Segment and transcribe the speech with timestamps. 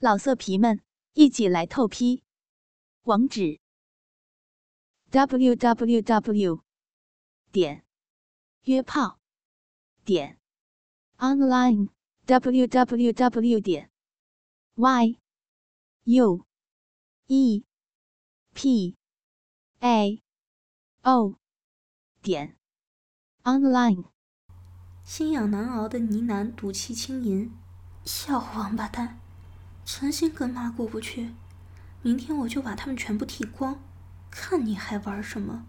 [0.00, 0.80] 老色皮们，
[1.14, 2.22] 一起来透批！
[3.02, 3.58] 网址
[5.10, 6.62] ：w w w
[7.50, 7.84] 点
[8.62, 9.18] 约炮
[10.04, 10.38] 点
[11.16, 11.88] online
[12.26, 13.90] w w w 点
[14.76, 15.18] y
[16.04, 16.46] u
[17.26, 17.64] e
[18.54, 18.96] p
[19.80, 20.22] a
[21.02, 21.34] o
[22.22, 22.56] 点
[23.42, 24.04] online。
[25.02, 27.50] 心痒难熬的呢喃，赌气轻吟
[28.06, 29.18] ：“小王八蛋！”
[29.90, 31.30] 存心跟妈过不去，
[32.02, 33.80] 明天我就把他们全部剃光，
[34.30, 35.64] 看你还玩什么！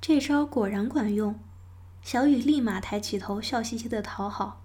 [0.00, 1.38] 这招果然管用，
[2.00, 4.62] 小雨立马抬起头，笑嘻嘻的讨好：“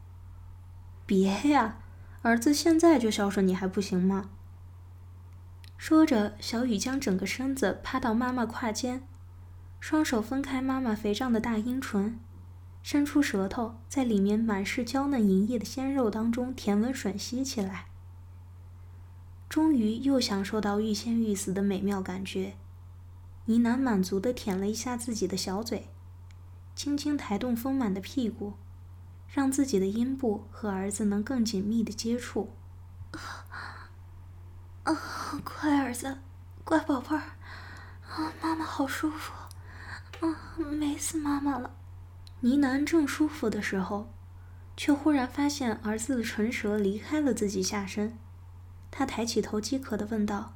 [1.06, 1.80] 别呀，
[2.22, 4.30] 儿子现在就孝顺你还不行吗？”
[5.78, 9.06] 说着，小雨将整个身子趴到妈妈胯间，
[9.82, 12.18] 双手分开妈妈肥胀的大阴唇，
[12.82, 17.88] 伸出舌头在里面满是娇嫩莹液的鲜肉当中舔吻吮吸起来。
[19.48, 22.56] 终于又享受到欲仙欲死的美妙感觉，
[23.46, 25.90] 呢喃满足地舔了一下自己的小嘴，
[26.76, 28.54] 轻轻抬动丰满的屁股，
[29.30, 32.52] 让自己的阴部和儿子能更紧密的接触。
[34.84, 34.96] 啊，
[35.44, 36.18] 乖儿子，
[36.64, 37.22] 乖宝贝儿，
[38.10, 39.34] 啊，妈妈好舒服，
[40.20, 41.76] 啊，美死妈妈了。
[42.42, 44.12] 呢喃正舒服的时候，
[44.76, 48.18] 却忽然发现儿子的唇舌离开了自己下身。
[48.98, 50.54] 他抬起头，饥渴的问道：“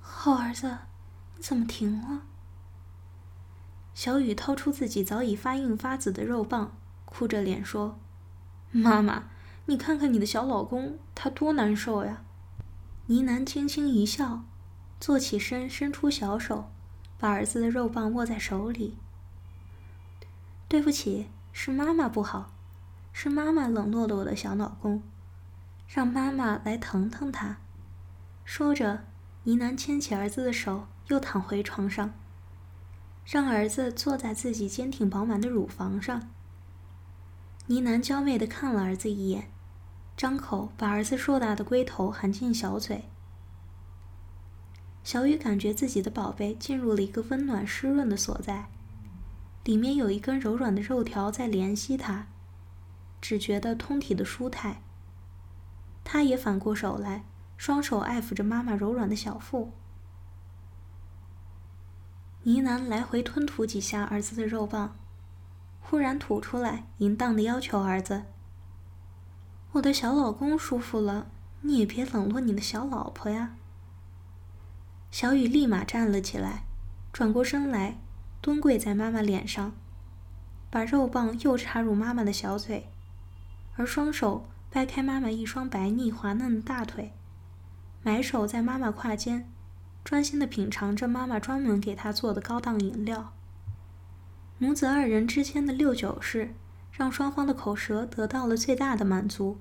[0.00, 0.78] 好儿子，
[1.36, 2.22] 你怎么停了？”
[3.92, 7.98] 小雨掏出自己早已发硬发紫的肉棒，哭着脸说
[8.72, 9.24] ：“妈妈，
[9.66, 12.24] 你看看你的小老公，他多难受呀！”
[13.08, 14.44] 呢喃轻轻一笑，
[14.98, 16.70] 坐起身，伸出小手，
[17.18, 18.96] 把儿子的肉棒握在手里。
[20.66, 22.54] “对不起，是妈妈不好，
[23.12, 25.02] 是妈妈冷落了我的小老公。”
[25.86, 27.58] 让妈妈来疼疼他。
[28.44, 29.04] 说着，
[29.44, 32.12] 呢喃牵起儿子的手，又躺回床上，
[33.24, 36.30] 让儿子坐在自己坚挺饱满的乳房上。
[37.66, 39.50] 呢喃娇媚地看了儿子一眼，
[40.16, 43.04] 张口把儿子硕大的龟头含进小嘴。
[45.02, 48.70] 小雨感觉自己的宝贝进入了一个温暖湿润的所在，
[49.64, 52.26] 里面有一根柔软的肉条在怜惜他，
[53.20, 54.82] 只觉得通体的舒泰。
[56.04, 57.24] 他也反过手来，
[57.56, 59.72] 双手爱抚着妈妈柔软的小腹。
[62.42, 64.94] 呢喃来回吞吐几下儿子的肉棒，
[65.80, 68.24] 忽然吐出来，淫荡的要求儿子
[69.72, 71.26] ：“我的小老公舒服了，
[71.62, 73.56] 你也别冷落你的小老婆呀。”
[75.10, 76.64] 小雨立马站了起来，
[77.12, 77.96] 转过身来，
[78.42, 79.72] 蹲跪在妈妈脸上，
[80.70, 82.90] 把肉棒又插入妈妈的小嘴，
[83.76, 84.44] 而双手。
[84.74, 87.12] 掰开妈妈一双白腻滑嫩的大腿，
[88.02, 89.48] 埋手在妈妈胯间，
[90.02, 93.32] 专心的品尝着妈妈专门给他做的高档饮料。
[94.58, 96.56] 母子二人之间的六九式，
[96.90, 99.60] 让双方的口舌得到了最大的满足。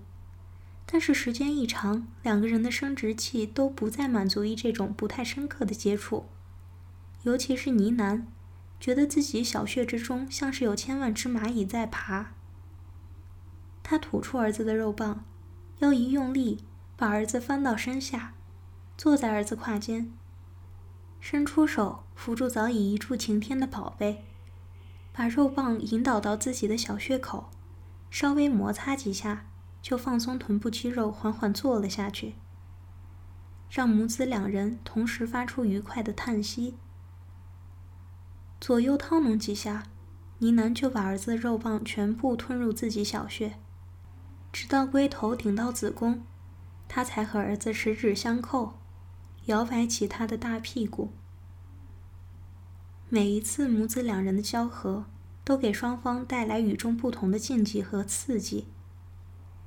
[0.87, 6.25] 但是时间一长，两个人的生殖器都不再满足于这种不太深刻的接触，
[7.21, 8.23] 尤其是呢喃，
[8.79, 12.31] 觉得自己小穴之中像是有千万只蚂蚁在爬。
[13.93, 15.23] 他吐出儿子的肉棒，
[15.77, 16.63] 腰一用力，
[16.97, 18.33] 把儿子翻到身下，
[18.97, 20.11] 坐在儿子胯间，
[21.19, 24.25] 伸出手扶住早已一柱擎天的宝贝，
[25.11, 27.51] 把肉棒引导到自己的小穴口，
[28.09, 29.45] 稍微摩擦几下，
[29.79, 32.33] 就放松臀部肌肉，缓缓坐了下去，
[33.69, 36.79] 让母子两人同时发出愉快的叹息。
[38.59, 39.83] 左右掏弄几下，
[40.39, 43.59] 呢喃就把儿子的肉棒全部吞入自己小穴。
[44.53, 46.21] 直到龟头顶到子宫，
[46.87, 48.75] 他才和儿子十指相扣，
[49.47, 51.11] 摇摆起他的大屁股。
[53.09, 55.05] 每一次母子两人的交合，
[55.43, 58.67] 都给双方带来与众不同的禁忌和刺激。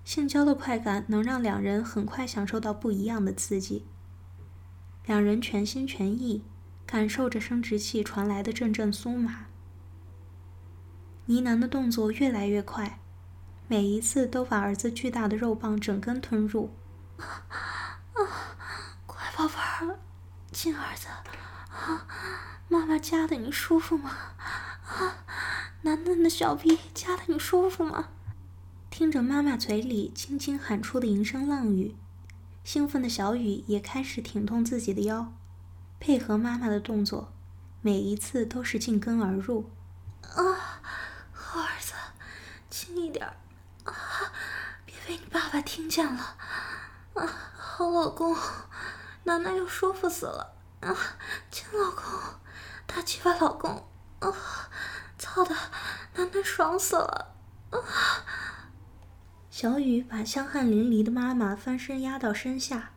[0.05, 3.85] 性交的快感能让两人很快享受到不一样的刺激。
[5.05, 6.45] 两人全心全意
[6.87, 9.47] 感受着生殖器传来的阵阵酥麻。
[11.27, 13.01] 呢喃的动作越来越快。
[13.69, 16.71] 每一次都把儿子巨大的肉棒整根吞入，
[17.17, 17.47] 啊，
[19.07, 19.99] 乖宝贝儿，
[20.53, 22.07] 亲儿子，啊，
[22.69, 24.11] 妈妈夹的你舒服吗？
[24.87, 25.25] 啊，
[25.83, 28.11] 嫩嫩的小臂夹的你舒服吗？
[28.89, 31.97] 听着妈妈嘴里轻轻喊出的淫声浪语，
[32.63, 35.33] 兴奋的小雨也开始挺动自己的腰，
[35.99, 37.33] 配合妈妈的动作，
[37.83, 39.69] 每一次都是进根而入。
[40.23, 40.81] 啊，
[41.33, 41.95] 好儿子，
[42.71, 43.27] 轻一点。
[43.27, 43.35] 啊！
[45.47, 46.37] 爸爸听见了！
[47.15, 47.25] 啊，
[47.57, 48.37] 好老公，
[49.23, 50.93] 楠楠又舒服死了啊！
[51.53, 52.03] 亲老公，
[52.85, 53.87] 大鸡巴老公
[54.19, 54.35] 啊！
[55.17, 55.55] 操的，
[56.17, 57.37] 楠楠爽死了
[57.71, 57.79] 啊！
[59.49, 62.91] 小雨把香汗淋漓的妈妈翻身压到身下，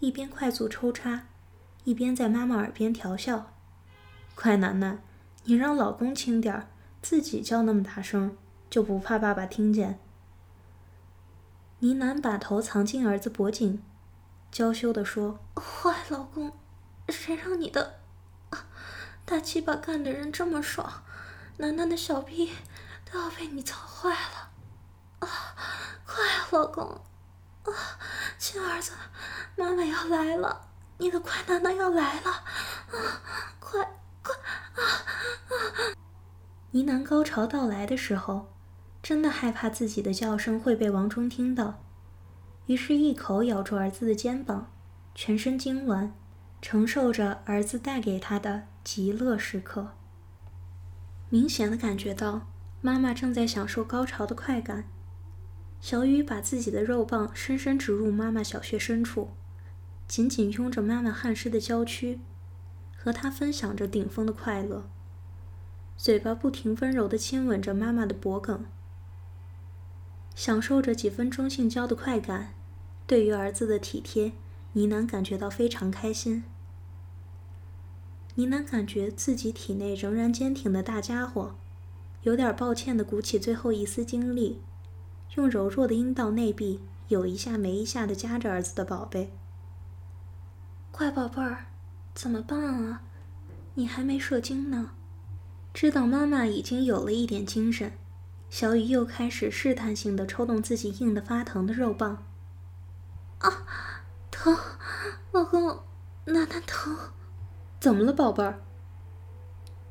[0.00, 1.28] 一边快速抽插，
[1.84, 3.54] 一边在妈妈耳边调笑
[4.36, 5.02] ：“快楠楠，
[5.44, 6.68] 你让老公轻点儿，
[7.00, 8.36] 自己叫那么大声，
[8.68, 9.98] 就不怕爸爸听见？”
[11.80, 13.82] 呢喃把头藏进儿子脖颈。
[14.50, 16.52] 娇羞地说：“坏老公，
[17.08, 18.00] 谁让你的
[18.50, 18.66] 啊
[19.24, 21.04] 大鸡巴干的人这么爽？
[21.58, 22.52] 楠楠的小臂
[23.10, 24.50] 都要被你操坏了！
[25.20, 25.28] 啊，
[26.04, 26.84] 快啊，老公！
[27.64, 27.72] 啊，
[28.38, 28.92] 亲儿子，
[29.56, 30.68] 妈妈要来了，
[30.98, 32.30] 你的快楠楠要来了！
[32.30, 33.22] 啊，
[33.60, 33.80] 快
[34.22, 35.94] 快啊啊！”
[36.72, 38.48] 呢喃高潮到来的时候，
[39.02, 41.82] 真的害怕自己的叫声会被王忠听到。
[42.66, 44.70] 于是，一口咬住儿子的肩膀，
[45.14, 46.10] 全身痉挛，
[46.62, 49.92] 承受着儿子带给他的极乐时刻。
[51.28, 52.48] 明显的感觉到
[52.80, 54.84] 妈妈正在享受高潮的快感。
[55.80, 59.30] 小雨把自己的肉棒深深植入妈妈小穴深处，
[60.06, 62.20] 紧紧拥着妈妈汗湿的娇躯，
[62.96, 64.88] 和她分享着顶峰的快乐。
[65.96, 68.66] 嘴巴不停温柔地亲吻着妈妈的脖颈，
[70.40, 72.54] 享受着几分钟性交的快感。
[73.06, 74.32] 对于儿子的体贴，
[74.72, 76.44] 呢喃感觉到非常开心。
[78.36, 81.56] 呢喃感觉自己体内仍然坚挺的大家伙，
[82.22, 84.62] 有点抱歉的鼓起最后一丝精力，
[85.34, 89.34] 用柔弱的阴道内壁有一下没一下的夹着儿子的宝贝。
[90.90, 91.66] 乖宝贝儿，
[92.14, 93.02] 怎么办啊？
[93.74, 94.92] 你还没射精呢。
[95.74, 97.92] 知道妈妈已经有了一点精神，
[98.50, 102.26] 小雨又开始试探性的抽动自己硬的发疼的肉棒。
[103.38, 103.64] 啊，
[104.30, 104.54] 疼，
[105.30, 105.80] 老公，
[106.24, 106.94] 楠楠疼，
[107.78, 108.60] 怎么了，宝贝儿？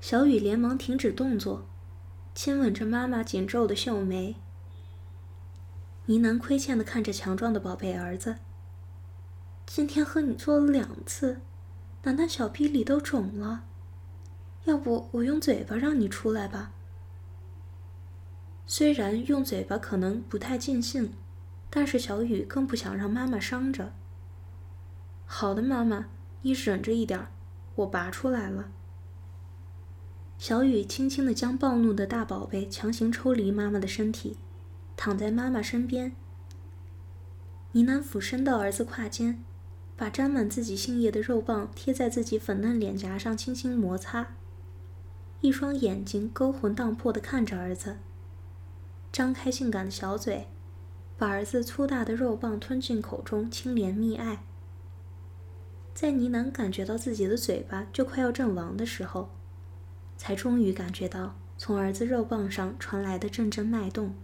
[0.01, 1.65] 小雨连忙停止动作，
[2.35, 4.35] 亲吻着妈妈紧皱的秀眉。
[6.05, 8.35] 呢喃亏欠的看着强壮的宝贝儿子。
[9.65, 11.39] 今天和你做了两次，
[12.03, 13.63] 楠楠小臂里都肿了，
[14.65, 16.71] 要不我用嘴巴让你出来吧？
[18.71, 21.11] 虽然用嘴巴可能不太尽兴。
[21.71, 23.93] 但是小雨更不想让妈妈伤着。
[25.27, 26.07] 好的，妈妈，
[26.41, 27.27] 你忍着一点，
[27.75, 28.71] 我拔出来了。
[30.39, 34.37] 小雨轻轻地将暴怒的大宝贝强行抽离妈妈的身体，
[34.97, 36.15] 躺在妈妈身边。
[37.73, 39.43] 呢喃俯身到儿子胯间，
[39.95, 44.35] 把沾满自己性液的肉棒贴在自己粉嫩脸颊上轻轻摩擦，
[45.41, 47.97] 一双眼睛勾魂荡魄地看着儿子，
[49.11, 50.47] 张开性感的小嘴。
[51.17, 54.41] 把儿子粗大的肉棒吞进口中，轻怜蜜爱。
[55.93, 59.29] 在呢喃感觉到自己的嘴巴就快要阵亡的时候，
[60.15, 64.15] 才终于感觉到从儿子肉棒上传来的阵阵脉动。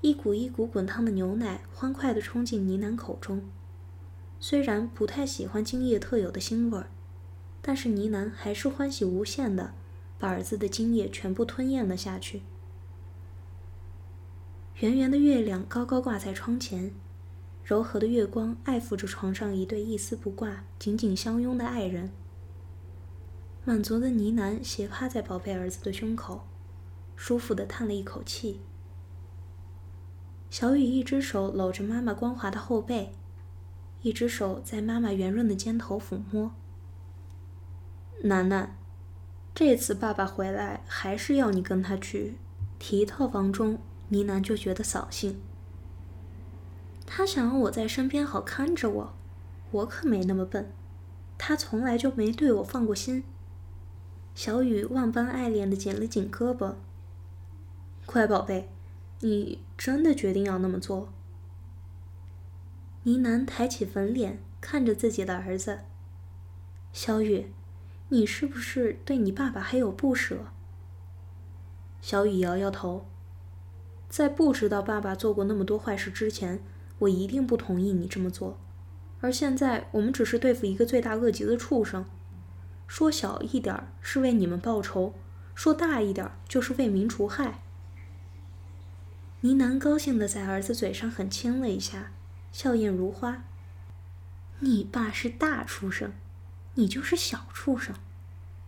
[0.00, 3.42] 一股一股滚烫的牛奶欢快地冲进呢喃口中。
[4.40, 6.86] 虽然不太喜欢精液特有的腥味儿，
[7.60, 9.74] 但是呢喃还是欢喜无限的
[10.26, 12.42] 儿子的精液全部吞咽了下去。
[14.80, 16.92] 圆圆的月亮高高挂在窗前，
[17.62, 22.10] 柔和的月光爱抚着床上一对一丝不挂、紧紧相拥的爱人。
[23.64, 26.42] 满足的呢喃斜趴在宝贝儿子的胸口，
[27.16, 28.60] 舒服的叹了一口气。
[30.50, 33.12] 小雨一只手搂着妈妈光滑的后背，
[34.02, 36.52] 一只手在妈妈圆润的肩头抚摸。
[38.24, 38.76] 楠楠，
[39.54, 42.34] 这次爸爸回来还是要你跟他去
[42.78, 43.78] 提一套房中。
[44.08, 45.40] 呢喃就觉得扫兴。
[47.06, 49.14] 他想让我在身边好看着我，
[49.70, 50.70] 我可没那么笨。
[51.38, 53.24] 他从来就没对我放过心。
[54.34, 56.74] 小雨万般爱恋的紧了紧胳膊。
[58.04, 58.68] 乖宝贝，
[59.20, 61.12] 你真的决定要那么做？
[63.04, 65.80] 呢喃抬起粉脸看着自己的儿子。
[66.92, 67.46] 小雨，
[68.14, 70.46] 你是不是对你爸爸还有不舍？
[72.00, 73.08] 小雨摇摇头。
[74.08, 76.62] 在不知道爸爸做过那么多坏事之前，
[77.00, 78.56] 我一定不同意你这么做。
[79.20, 82.06] 而现在，我们只是对付一个罪大恶极的畜生。
[82.86, 85.14] 说小一点是为你们报仇，
[85.56, 87.62] 说大一点就是为民除害。
[89.40, 92.12] 呢喃高兴的在儿子嘴上狠亲了一下，
[92.52, 93.42] 笑靥如花。
[94.60, 96.12] 你爸是大畜生，
[96.76, 97.94] 你就是小畜生，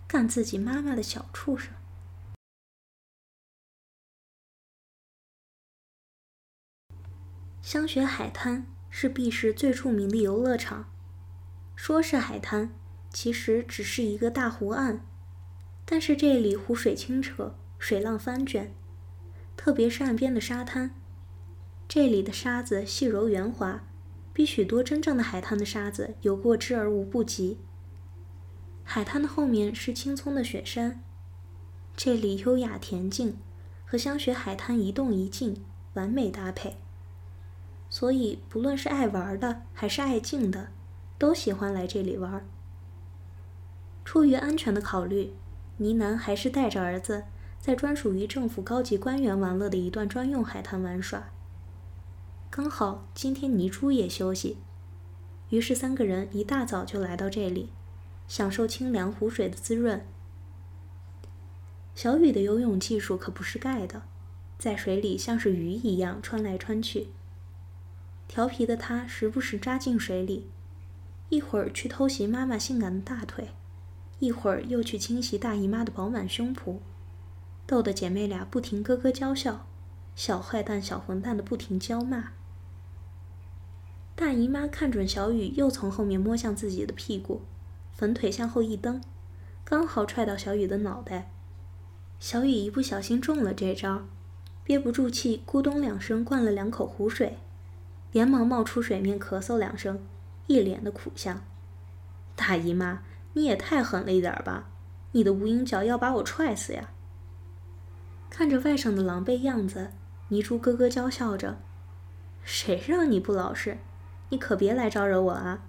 [0.07, 1.73] 干自己妈妈的小畜生。
[7.61, 10.89] 香雪海滩是 B 市最著名的游乐场。
[11.75, 12.71] 说是海滩，
[13.11, 15.05] 其实只是一个大湖岸。
[15.85, 18.73] 但是这里湖水清澈，水浪翻卷，
[19.57, 20.95] 特别是岸边的沙滩，
[21.89, 23.85] 这里的沙子细柔圆滑，
[24.33, 27.59] 比许多真正的海滩的沙子有过之而无不及。
[28.89, 31.03] 海滩的后面是青葱的雪山，
[31.97, 33.37] 这里优雅恬静，
[33.85, 35.63] 和香雪海滩一动一静
[35.95, 36.77] 完美搭配。
[37.91, 40.69] 所以不论是爱玩的还是爱静的，
[41.19, 42.47] 都喜欢来这里玩。
[44.05, 45.35] 出于安全的考虑。
[45.79, 47.25] 倪楠还是带着儿子
[47.61, 51.29] 在专属于政府高级官员玩乐的一段专用海滩玩耍。
[52.49, 54.57] 刚好今天倪珠也休息，
[55.51, 57.69] 于是三个人一大早就来到这里，
[58.29, 60.05] 享受清凉湖水的滋润。
[61.95, 64.03] 小雨的游泳技术可不是盖的，
[64.59, 67.09] 在水里像是鱼一样穿来穿去。
[68.29, 70.51] 调皮的他时不时扎进水里，
[71.29, 73.51] 一会儿去偷袭妈妈性感的大腿。
[74.19, 76.79] 一会儿又去清洗大姨妈的饱满胸脯，
[77.67, 79.67] 逗得姐妹俩不停咯咯娇笑，
[80.15, 82.33] 小坏蛋、小混蛋的不停娇骂。
[84.15, 87.43] 大姨妈看准小雨又从后面摸向自己的屁股，
[87.97, 89.01] 粉腿向后一蹬，
[89.65, 91.31] 刚好踹到小雨的脑袋。
[92.21, 94.03] 小雨一不小心中了这招，
[94.63, 97.39] 憋不住气，咕咚两声灌了两口湖水，
[98.13, 99.99] 连忙冒出水面咳嗽两声，
[100.47, 101.43] 一脸的苦相。
[102.37, 103.03] 大姨妈。
[103.33, 104.67] 你也太狠了一点吧！
[105.13, 106.89] 你的无影脚要把我踹死呀！
[108.31, 109.91] 看着外甥的狼狈样子，
[110.29, 111.59] 泥珠咯咯娇笑着
[112.43, 113.77] ：“谁让你不老实？
[114.31, 115.67] 你可别来招惹我啊！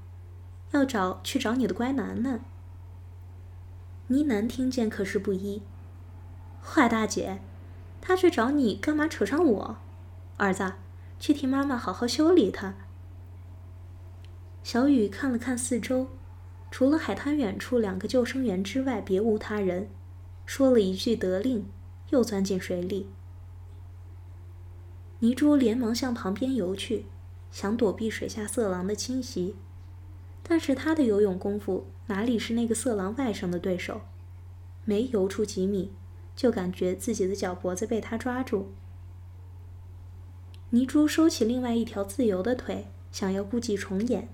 [0.71, 2.41] 要找去找你的乖楠楠。”
[4.07, 5.61] 呢喃听见可是不依
[6.61, 7.39] ：“坏大姐，
[8.01, 9.07] 他去找你干嘛？
[9.07, 9.77] 扯上我？
[10.37, 10.73] 儿子，
[11.19, 12.75] 去替妈妈好好修理他。”
[14.63, 16.07] 小雨看了看四周。
[16.69, 19.89] 除了海滩远处两个救生员之外，别无他人。
[20.45, 21.65] 说了一句得令，
[22.09, 23.07] 又钻进水里。
[25.19, 27.05] 泥珠连忙向旁边游去，
[27.51, 29.55] 想躲避水下色狼的侵袭。
[30.47, 34.01] 但是他的游泳功夫哪里是那个色狼外甥的对手？
[34.85, 35.91] 没游出几米，
[36.35, 38.71] 就感觉自己的脚脖子被他抓住。
[40.69, 44.29] 泥珠收起另外一条自由的腿，想要故伎重演。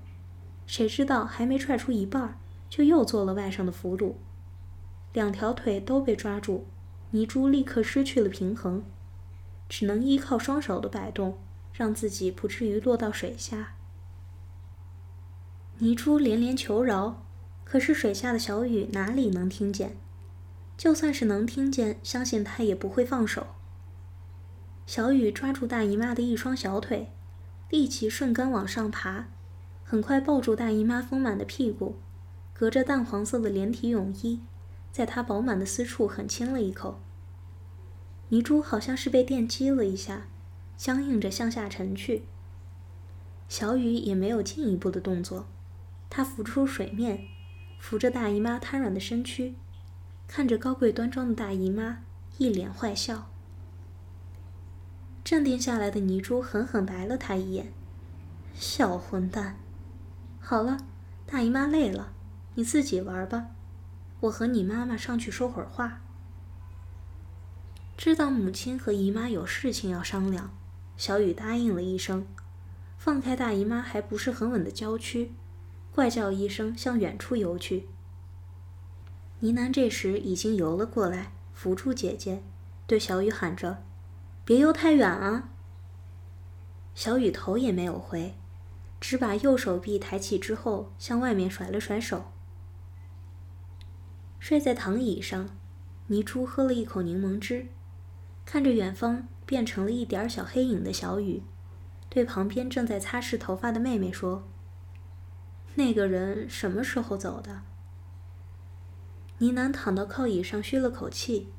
[0.65, 2.39] 谁知道还没踹出一半，
[2.69, 4.13] 就又做了外甥的俘虏，
[5.13, 6.65] 两条腿都被抓住，
[7.11, 8.83] 泥珠立刻失去了平衡，
[9.67, 11.37] 只能依靠双手的摆动，
[11.73, 13.75] 让自己不至于落到水下。
[15.83, 17.25] 泥珠连连求饶，
[17.65, 19.97] 可是水下的小雨哪里能听见？
[20.77, 23.47] 就算是能听见，相信他也不会放手。
[24.85, 27.11] 小雨抓住大姨妈的一双小腿，
[27.69, 29.27] 立即顺根往上爬。
[29.83, 31.97] 很快抱住大姨妈丰满的屁股，
[32.53, 34.39] 隔着淡黄色的连体泳衣，
[34.89, 37.01] 在她饱满的私处狠亲了一口。
[38.29, 40.27] 泥珠好像是被电击了一下，
[40.77, 42.23] 僵硬着向下沉去。
[43.49, 45.47] 小雨也没有进一步的动作，
[46.15, 47.25] 她浮出水面，
[47.79, 49.55] 扶着大姨妈瘫软的身躯，
[50.27, 52.03] 看着高贵端庄的大姨妈，
[52.37, 53.31] 一脸坏笑。
[55.23, 57.73] 镇定下来的泥珠狠狠白了他一眼
[58.53, 59.57] ：“小混蛋！”
[60.39, 60.77] 好了，
[61.25, 62.13] 大姨妈累了，
[62.53, 63.47] 你自己玩吧，
[64.19, 65.99] 我和你妈妈上去说会儿话。
[67.97, 70.53] 知道母亲和姨妈有事情要商量，
[70.95, 72.27] 小雨答应了一声，
[72.99, 75.31] 放开大姨妈还不是很稳的娇躯，
[75.93, 77.87] 怪叫一声向远处游去。
[79.39, 82.41] 呢喃这时已经游了过来，扶住姐姐，
[82.87, 83.83] 对小雨喊着
[84.45, 85.49] ：“别游太远啊！”
[86.95, 88.35] 小雨头也没有回。
[88.99, 92.31] 只把右手臂抬起之后，向外面甩了甩手。
[94.39, 95.49] 睡在躺椅上，
[96.07, 97.67] 泥珠喝了一口柠檬汁，
[98.45, 101.43] 看着远方变成了一点小黑影的小雨，
[102.07, 104.47] 对旁边正在擦拭头发的妹妹说
[105.75, 107.61] ：“那个人什么时候走的？”
[109.39, 111.49] 呢喃躺到靠椅上，吁了口气：“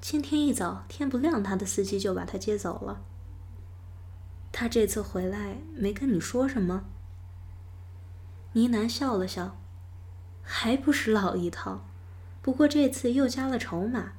[0.00, 3.02] 今天一早天不亮，他的司机就把他接走了。”
[4.50, 6.84] 他这次回来没跟你说什么？
[8.54, 9.58] 呢喃笑了笑，
[10.42, 11.84] 还不是老一套，
[12.40, 14.12] 不过这次又加了筹码。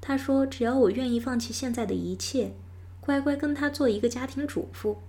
[0.00, 2.54] 他说：“只要我愿意放弃现在的一切，
[3.00, 5.02] 乖乖跟他做一个家庭主妇，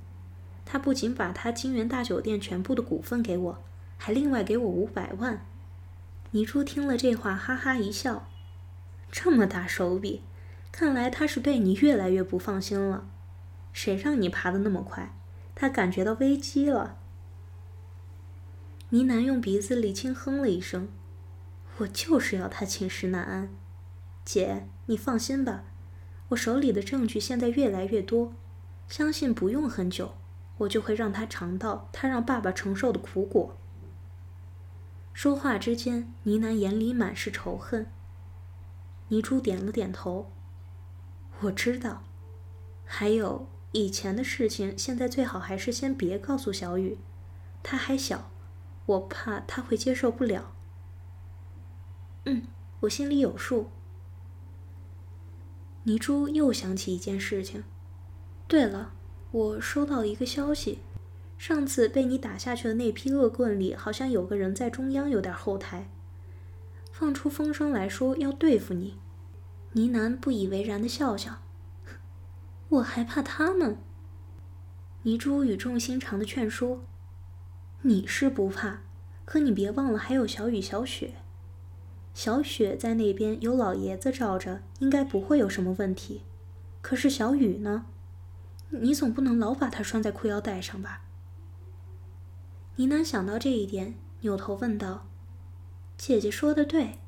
[0.71, 3.57] 他不仅把他金源大酒店全部的股份给我，
[3.97, 5.43] 还另外给我五百万。”
[6.29, 8.29] 倪珠听了这话，哈哈一笑
[9.11, 10.21] ：“这么大手笔，
[10.71, 13.09] 看来他是对你越来越不放心了。”
[13.73, 15.11] 谁让你爬得那么快？
[15.55, 16.99] 他感觉到危机了。
[18.89, 20.87] 呢喃用鼻子里轻哼了一声
[21.79, 23.49] ：“我就是要他寝食难安。”
[24.23, 25.63] 姐，你放心吧，
[26.29, 28.33] 我手里的证据现在越来越多，
[28.87, 30.13] 相信不用很久，
[30.59, 33.57] 我就会让他尝到他让爸爸承受的苦果。
[35.13, 37.87] 说话之间，呢喃眼里满是仇恨。
[39.09, 40.31] 泥珠点了点头
[41.41, 42.03] ：“我知道。
[42.85, 46.97] 还有以前的事情，现在最好还是先别告诉小雨，
[47.61, 48.31] 他还小，
[48.85, 50.53] 我怕他会接受不了。
[52.25, 52.43] ”“嗯，
[52.81, 53.71] 我心里有数。”
[55.83, 57.63] 泥珠又想起一件事情。
[58.47, 58.93] 对了，
[59.31, 60.79] 我收到一个消息，
[61.37, 65.87] 上次被你打下去的那批恶棍里，好像有个人在中央有点后台，
[66.91, 68.97] 放出风声来说要对付你。
[69.73, 71.43] 呢喃不以为然的笑笑。
[72.69, 73.77] 我还怕他们。
[75.03, 76.83] 泥珠语重心长的劝说
[77.83, 78.81] ：“你是不怕，
[79.25, 81.13] 可你别忘了还有小雨、小雪。”
[82.15, 86.23] 小雪在那边有老爷子罩着，应该不会有什么问题。
[86.81, 87.85] 可是小雨呢？
[88.71, 91.01] 你总不能老把它拴在裤腰带上吧？
[92.75, 95.07] 呢喃想到这一点，扭头问道
[95.97, 96.99] ：“姐姐说的对，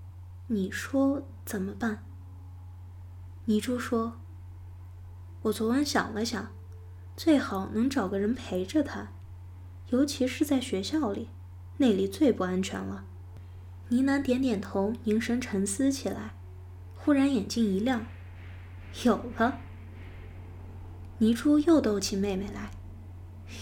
[0.47, 2.03] 你说怎么办？”
[3.45, 4.19] 泥珠说
[5.43, 6.51] ：“我昨晚想了想，
[7.15, 9.09] 最好能找个人陪着她，
[9.89, 11.29] 尤其是在学校里，
[11.77, 13.05] 那里最不安全了。”
[13.89, 16.33] 呢喃点点头，凝神沉思起来。
[16.95, 18.05] 忽然眼睛一亮，
[19.03, 19.59] 有了。
[21.21, 22.71] 泥珠又逗起妹妹来，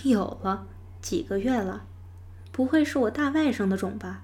[0.04, 0.66] 有了
[1.02, 1.86] 几个月了，
[2.54, 4.24] 不会是我大外甥的种吧？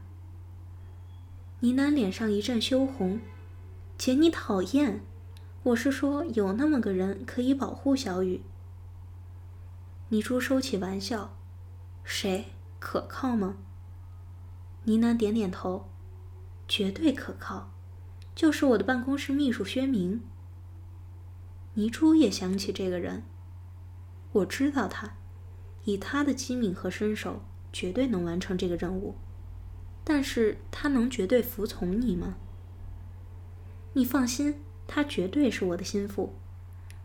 [1.59, 3.19] 呢喃脸上一阵羞红，
[3.97, 5.01] 姐你讨厌，
[5.63, 8.41] 我是说有那么个人可以保护小雨。
[10.07, 11.35] 泥珠收起玩笑，
[12.05, 12.45] 谁
[12.79, 13.57] 可靠吗？
[14.85, 15.89] 呢喃点点头。
[16.69, 17.69] 绝对可靠，
[18.33, 20.21] 就是我的办公室秘书薛明。
[21.75, 23.24] 倪珠也想起这个人，
[24.31, 25.16] 我知道他，
[25.83, 29.16] 以他的机敏和身手，绝对能完成这个任务。
[30.03, 32.35] 但是他能绝对服从你吗？
[33.94, 36.35] 你放心，他绝对是我的心腹。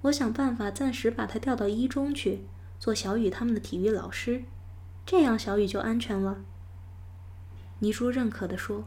[0.02, 2.46] 我想办法暂时把他调到一中去，
[2.78, 4.44] 做小雨他们的体育老师，
[5.04, 6.44] 这样小雨就安全了。
[7.80, 8.84] 倪珠认可的说。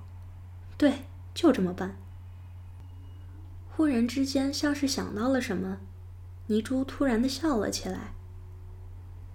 [0.78, 1.98] 对，就这么办。
[3.76, 5.80] 忽然之间，像是想到了什么，
[6.46, 8.14] 泥珠突然的笑了起来。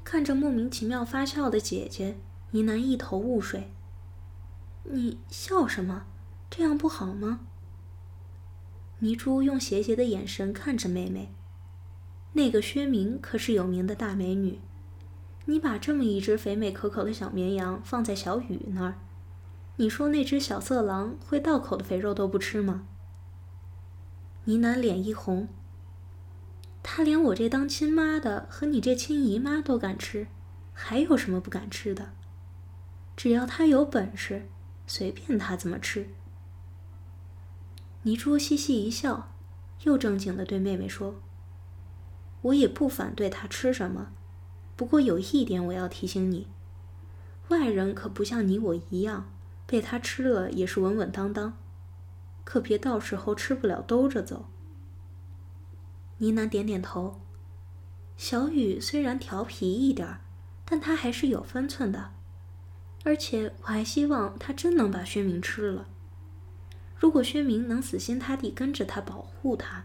[0.05, 2.17] 看着莫名其妙发笑的姐姐，
[2.53, 3.73] 呢喃一头雾水。
[4.85, 6.07] 你笑什么？
[6.49, 7.41] 这样不好吗？
[9.01, 11.35] 泥珠用邪邪的眼神看着妹妹。
[12.35, 14.61] 那个薛明可是有名的大美女，
[15.47, 18.95] 你把这么一只肥美可口的小绵羊放在小雨那儿。
[19.77, 22.87] 你说那只小色狼会道口的肥肉都不吃吗？
[24.49, 25.47] 呢喃脸一红。
[26.83, 30.27] 他连我这当亲妈的和你这亲姨妈都敢吃，
[30.73, 32.13] 还有什么不敢吃的？
[33.15, 34.49] 只要他有本事，
[34.87, 36.09] 随便他怎么吃。
[38.05, 39.35] 倪珠嘻嘻一笑，
[39.83, 41.17] 又正经的对妹妹说
[42.41, 44.13] ：“我也不反对他吃什么，
[44.77, 46.47] 不过有一点我要提醒你，
[47.49, 49.29] 外人可不像你我一样。”
[49.67, 51.55] 被他吃了也是稳稳当当，
[52.49, 54.47] 可别到时候吃不了兜着走。
[56.17, 57.21] 呢喃点点头。
[58.17, 60.21] 小雨虽然调皮一点
[60.65, 62.15] 但他还是有分寸的，
[63.05, 65.89] 而且我还希望他真能把薛明吃了。
[66.97, 69.85] 如果薛明能死心塌地跟着他保护他，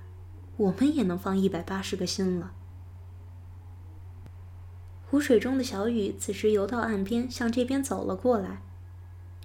[0.56, 2.54] 我们也能放一百八十个心了。
[5.10, 8.62] 湖水中的小雨此时游到岸边，向这边走了过来。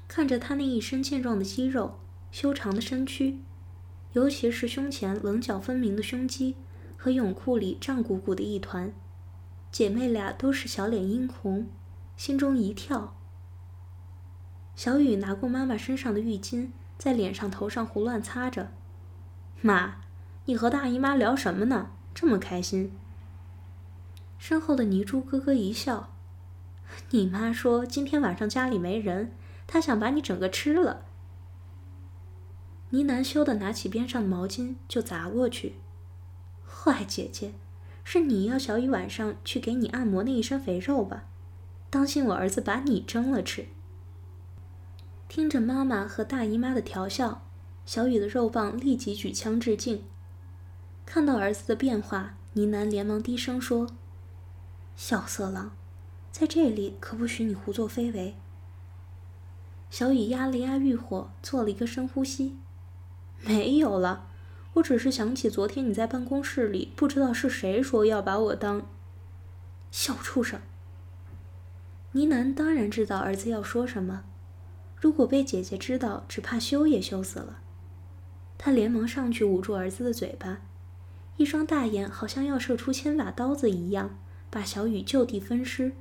[0.07, 1.99] 看着他那一身健壮的肌肉、
[2.31, 3.39] 修长的身躯，
[4.13, 6.57] 尤其是胸前棱角分明的胸肌
[6.97, 8.93] 和泳裤里胀鼓鼓的一团，
[9.71, 11.67] 姐妹俩都是小脸殷红，
[12.17, 13.17] 心中一跳。
[14.77, 18.71] 小雨拿过妈妈身上的浴巾，在脸上、头上胡乱擦着。
[19.61, 19.97] 妈，
[20.45, 21.91] 你和大姨妈聊什么呢？
[22.15, 22.93] 这么开心。
[24.39, 26.15] 身后的泥珠咯咯一笑
[27.11, 29.33] ：“你妈说今天晚上家里没人。”
[29.67, 31.03] 她想把你整个吃了。
[32.91, 35.75] 呢喃羞的拿起边上的毛巾就砸过去。
[36.65, 37.53] 坏姐姐，
[38.05, 41.25] 是你要小雨晚上去给你按摩那一身肥肉吧？
[41.91, 43.67] 当心我儿子把你蒸了吃。
[45.29, 47.43] 听着妈妈和大姨妈的调笑，
[47.85, 50.05] 小雨的肉棒立即举枪致敬。
[51.05, 53.89] 看到儿子的变化，呢喃连忙低声说
[54.97, 55.73] ：“小色狼，
[56.31, 58.35] 在这里可不许你胡作非为。
[59.91, 62.57] 小雨压了压欲火，做了一个深呼吸。
[63.45, 64.27] 没有了，
[64.75, 68.87] 我只是想起昨天你在办公室里，不知道是谁说要把我当
[69.91, 70.61] 小畜生。
[72.13, 74.25] 呢喃当然知道儿子要说什么，
[75.01, 77.61] 如果被姐姐知道，只怕羞也羞死了。
[78.57, 80.61] 他连忙上去捂住儿子的嘴巴，
[81.37, 84.19] 一双大眼好像要射出千把刀子一样，
[84.51, 85.93] 把小雨就地分尸。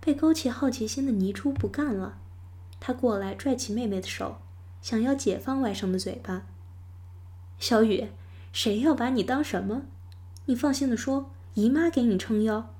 [0.00, 2.18] 被勾起好奇心的泥珠不干了，
[2.80, 4.38] 他过来拽起妹妹的手，
[4.86, 6.46] 想要解放外甥的嘴巴。
[7.58, 8.06] 小雨，
[8.52, 9.82] 谁要把你当什么？
[10.44, 12.72] 你放心的说，姨妈给你撑腰。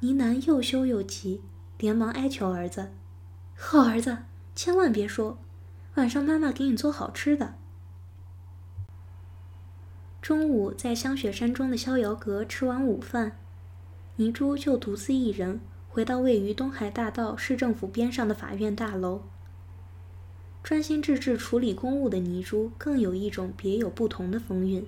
[0.00, 1.40] 呢喃又羞又急，
[1.78, 2.90] 连忙哀求儿子
[3.56, 4.18] ：“好儿子，
[4.54, 5.38] 千万别说，
[5.94, 7.54] 晚上妈妈给你做好吃的。”
[10.20, 13.38] 中午在香雪山中的逍遥阁吃完午饭。
[14.16, 19.22] 泥珠就独自一人回到位于东海大道市政府边上的法院大楼。
[20.62, 24.86] 专心致志处理公务的泥珠，更有一种别有不同的风韵。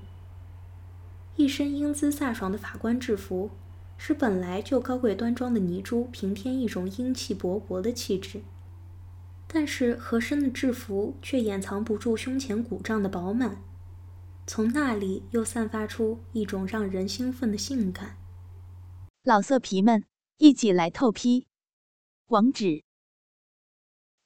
[1.36, 3.50] 一身英姿飒爽的法官制服，
[3.96, 8.42] 使本来就高贵端庄的泥珠平添一种英气勃勃的气质。
[9.46, 13.62] 但是合身的制服却掩藏不住胸前鼓胀的饱满，
[14.46, 18.16] 从那里又散发出一种让人兴奋的性感。
[19.24, 20.04] 老色皮们，
[20.38, 21.46] 一起来透批！
[22.28, 22.82] 网址